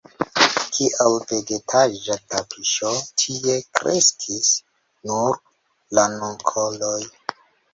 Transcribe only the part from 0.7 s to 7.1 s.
Kiel vegetaĵa tapiŝo tie kreskis nur ranunkoloj.